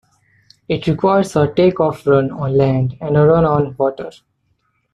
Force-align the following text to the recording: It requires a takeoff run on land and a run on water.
It 0.67 0.87
requires 0.87 1.35
a 1.35 1.53
takeoff 1.53 2.07
run 2.07 2.31
on 2.31 2.57
land 2.57 2.97
and 3.01 3.15
a 3.15 3.23
run 3.23 3.45
on 3.45 3.75
water. 3.77 4.09